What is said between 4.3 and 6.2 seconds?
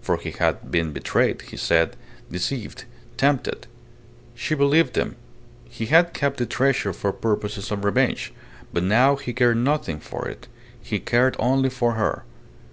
She believed him.... He had